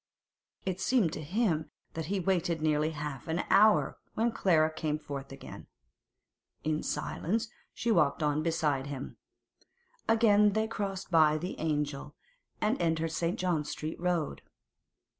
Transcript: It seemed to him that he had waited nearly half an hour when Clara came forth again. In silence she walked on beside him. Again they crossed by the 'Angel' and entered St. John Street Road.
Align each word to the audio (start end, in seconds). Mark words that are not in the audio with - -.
It 0.65 0.81
seemed 0.81 1.13
to 1.13 1.21
him 1.21 1.69
that 1.93 2.07
he 2.07 2.15
had 2.15 2.25
waited 2.25 2.59
nearly 2.59 2.89
half 2.89 3.27
an 3.27 3.43
hour 3.51 3.99
when 4.15 4.31
Clara 4.31 4.73
came 4.73 4.97
forth 4.97 5.31
again. 5.31 5.67
In 6.63 6.81
silence 6.81 7.49
she 7.71 7.91
walked 7.91 8.23
on 8.23 8.41
beside 8.41 8.87
him. 8.87 9.17
Again 10.09 10.53
they 10.53 10.67
crossed 10.67 11.11
by 11.11 11.37
the 11.37 11.55
'Angel' 11.59 12.15
and 12.59 12.81
entered 12.81 13.11
St. 13.11 13.37
John 13.37 13.63
Street 13.63 13.99
Road. 13.99 14.41